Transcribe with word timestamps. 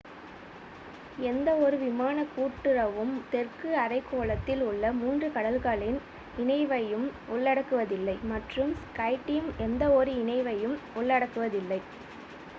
எந்தவொரு 1.25 1.77
விமானக் 1.79 2.31
கூட்டுறவும் 2.31 3.11
தெற்கு 3.31 3.69
அரைக்கோளத்தில் 3.77 4.63
உள்ள 4.69 4.91
மூன்று 4.95 5.27
கடல்களின் 5.31 5.99
இணைவையும் 6.37 7.05
உள்ளடக்குவதில்லை 7.31 8.17
மற்றும் 8.31 8.71
ஸ்கைடீம் 8.85 9.51
எந்தவொரு 9.67 10.13
இணைவையும் 10.23 10.75
உள்ளடக்குவதில்லை 10.95 11.79